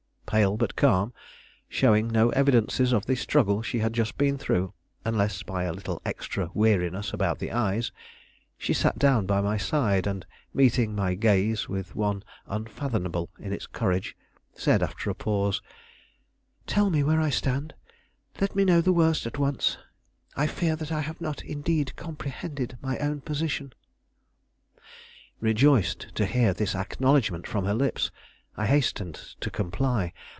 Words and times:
Pale 0.33 0.55
but 0.55 0.77
calm, 0.77 1.11
showing 1.67 2.07
no 2.07 2.29
evidences 2.29 2.93
of 2.93 3.05
the 3.05 3.17
struggle 3.17 3.61
she 3.61 3.79
had 3.79 3.91
just 3.91 4.17
been 4.17 4.37
through, 4.37 4.73
unless 5.03 5.43
by 5.43 5.65
a 5.65 5.73
little 5.73 6.01
extra 6.05 6.49
weariness 6.53 7.11
about 7.11 7.39
the 7.39 7.51
eyes, 7.51 7.91
she 8.57 8.71
sat 8.71 8.97
down 8.97 9.25
by 9.25 9.41
my 9.41 9.57
side, 9.57 10.07
and, 10.07 10.25
meeting 10.53 10.95
my 10.95 11.15
gaze 11.15 11.67
with 11.67 11.97
one 11.97 12.23
unfathomable 12.45 13.29
in 13.39 13.51
its 13.51 13.67
courage, 13.67 14.15
said 14.53 14.81
after 14.81 15.09
a 15.09 15.13
pause: 15.13 15.61
"Tell 16.65 16.89
me 16.89 17.03
where 17.03 17.19
I 17.19 17.29
stand; 17.29 17.73
let 18.39 18.55
me 18.55 18.63
know 18.63 18.79
the 18.79 18.93
worst 18.93 19.25
at 19.27 19.37
once; 19.37 19.77
I 20.37 20.47
fear 20.47 20.77
that 20.77 20.93
I 20.93 21.01
have 21.01 21.19
not 21.19 21.43
indeed 21.43 21.97
comprehended 21.97 22.77
my 22.81 22.97
own 22.99 23.19
position." 23.19 23.73
Rejoiced 25.41 26.15
to 26.15 26.25
hear 26.25 26.53
this 26.53 26.73
acknowledgment 26.73 27.47
from 27.47 27.65
her 27.65 27.73
lips, 27.73 28.11
I 28.57 28.65
hastened 28.65 29.15
to 29.39 29.49
comply. 29.49 30.11